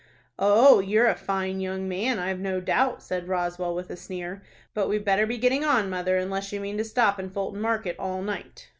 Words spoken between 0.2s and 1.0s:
"Oh,